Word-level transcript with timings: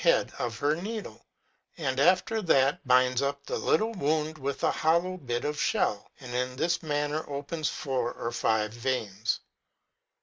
head 0.03 0.33
of 0.39 0.57
her 0.57 0.75
needle, 0.75 1.23
and 1.77 1.99
after 1.99 2.41
that 2.41 2.83
binds 2.87 3.21
up 3.21 3.45
the 3.45 3.55
little 3.59 3.91
wound 3.91 4.35
with 4.35 4.63
a 4.63 4.71
hollow 4.71 5.15
bit 5.15 5.45
of 5.45 5.61
shell; 5.61 6.09
and 6.19 6.33
in 6.33 6.55
this 6.55 6.81
manner 6.81 7.23
opens 7.29 7.69
four 7.69 8.11
or 8.13 8.31
five 8.31 8.73
veins. 8.73 9.41